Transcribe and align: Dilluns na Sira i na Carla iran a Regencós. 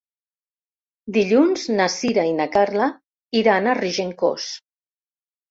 Dilluns 1.17 1.65
na 1.73 1.87
Sira 1.97 2.23
i 2.31 2.33
na 2.39 2.49
Carla 2.57 2.89
iran 3.43 3.69
a 3.69 3.77
Regencós. 3.83 4.51